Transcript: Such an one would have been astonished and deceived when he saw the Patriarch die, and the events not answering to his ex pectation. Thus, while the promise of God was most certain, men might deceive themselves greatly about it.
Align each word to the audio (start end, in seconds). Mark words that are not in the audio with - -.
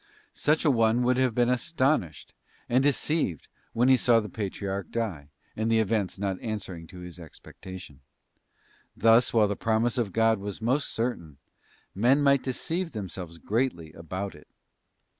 Such 0.33 0.65
an 0.65 0.73
one 0.73 1.03
would 1.03 1.17
have 1.17 1.35
been 1.35 1.51
astonished 1.51 2.33
and 2.67 2.83
deceived 2.83 3.47
when 3.71 3.87
he 3.87 3.97
saw 3.97 4.19
the 4.19 4.29
Patriarch 4.29 4.89
die, 4.89 5.29
and 5.55 5.69
the 5.71 5.77
events 5.77 6.17
not 6.17 6.41
answering 6.41 6.87
to 6.87 7.01
his 7.01 7.19
ex 7.19 7.37
pectation. 7.39 7.99
Thus, 8.97 9.31
while 9.31 9.47
the 9.47 9.55
promise 9.55 9.99
of 9.99 10.11
God 10.11 10.39
was 10.39 10.59
most 10.59 10.89
certain, 10.91 11.37
men 11.93 12.23
might 12.23 12.41
deceive 12.41 12.93
themselves 12.93 13.37
greatly 13.37 13.93
about 13.93 14.33
it. 14.33 14.47